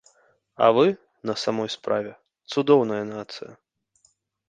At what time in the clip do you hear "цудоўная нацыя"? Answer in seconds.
2.55-3.51